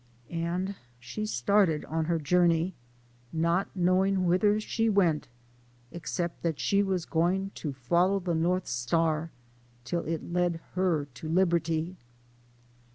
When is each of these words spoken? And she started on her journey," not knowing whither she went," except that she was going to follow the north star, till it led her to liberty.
And 0.31 0.77
she 0.99 1.27
started 1.27 1.85
on 1.85 2.05
her 2.05 2.17
journey," 2.17 2.73
not 3.31 3.69
knowing 3.75 4.25
whither 4.25 4.59
she 4.59 4.89
went," 4.89 5.27
except 5.91 6.41
that 6.41 6.59
she 6.59 6.81
was 6.81 7.05
going 7.05 7.51
to 7.61 7.71
follow 7.71 8.19
the 8.19 8.33
north 8.33 8.65
star, 8.65 9.29
till 9.83 10.03
it 10.07 10.23
led 10.33 10.59
her 10.73 11.05
to 11.05 11.29
liberty. 11.29 11.97